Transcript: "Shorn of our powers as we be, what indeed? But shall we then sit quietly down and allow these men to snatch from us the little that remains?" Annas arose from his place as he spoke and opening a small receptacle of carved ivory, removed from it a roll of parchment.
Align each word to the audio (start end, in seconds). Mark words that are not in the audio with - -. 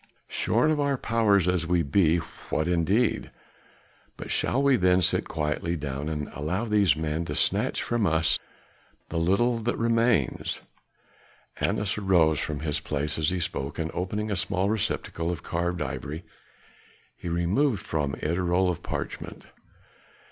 "Shorn 0.29 0.71
of 0.71 0.79
our 0.79 0.97
powers 0.97 1.47
as 1.47 1.67
we 1.67 1.83
be, 1.83 2.17
what 2.49 2.67
indeed? 2.67 3.29
But 4.17 4.31
shall 4.31 4.59
we 4.59 4.75
then 4.75 5.03
sit 5.03 5.27
quietly 5.27 5.75
down 5.75 6.09
and 6.09 6.27
allow 6.29 6.65
these 6.65 6.95
men 6.95 7.23
to 7.25 7.35
snatch 7.35 7.83
from 7.83 8.07
us 8.07 8.39
the 9.09 9.19
little 9.19 9.57
that 9.59 9.77
remains?" 9.77 10.61
Annas 11.59 11.99
arose 11.99 12.39
from 12.39 12.61
his 12.61 12.79
place 12.79 13.19
as 13.19 13.29
he 13.29 13.39
spoke 13.39 13.77
and 13.77 13.91
opening 13.93 14.31
a 14.31 14.35
small 14.35 14.69
receptacle 14.71 15.29
of 15.29 15.43
carved 15.43 15.83
ivory, 15.83 16.25
removed 17.21 17.85
from 17.85 18.15
it 18.15 18.35
a 18.35 18.41
roll 18.41 18.71
of 18.71 18.81
parchment. 18.81 19.45